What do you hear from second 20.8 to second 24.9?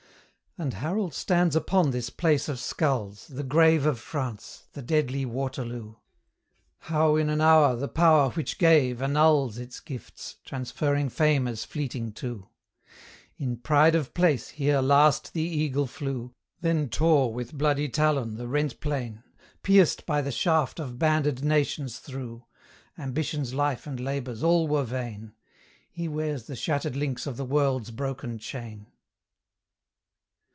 of banded nations through: Ambition's life and labours all were